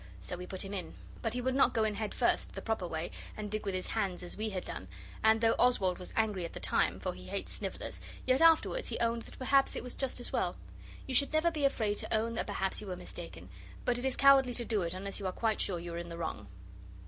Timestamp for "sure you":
15.61-15.93